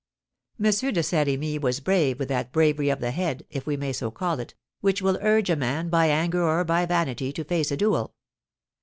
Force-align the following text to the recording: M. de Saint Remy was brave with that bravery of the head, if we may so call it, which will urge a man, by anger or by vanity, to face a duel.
M. 0.57 0.65
de 0.71 1.03
Saint 1.03 1.27
Remy 1.27 1.59
was 1.59 1.79
brave 1.79 2.17
with 2.17 2.27
that 2.29 2.51
bravery 2.51 2.89
of 2.89 3.01
the 3.01 3.11
head, 3.11 3.45
if 3.51 3.67
we 3.67 3.77
may 3.77 3.93
so 3.93 4.09
call 4.09 4.39
it, 4.39 4.55
which 4.79 4.99
will 4.99 5.19
urge 5.21 5.47
a 5.51 5.55
man, 5.55 5.89
by 5.89 6.07
anger 6.07 6.41
or 6.41 6.63
by 6.63 6.87
vanity, 6.87 7.31
to 7.31 7.43
face 7.43 7.69
a 7.69 7.77
duel. 7.77 8.15